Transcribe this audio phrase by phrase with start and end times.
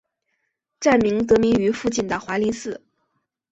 [0.79, 2.81] 站名得名于附近的华林寺。